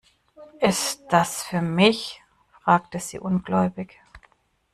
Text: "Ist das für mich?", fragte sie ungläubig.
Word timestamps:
"Ist 0.61 1.03
das 1.13 1.43
für 1.43 1.61
mich?", 1.61 2.23
fragte 2.63 2.99
sie 2.99 3.19
ungläubig. 3.19 3.99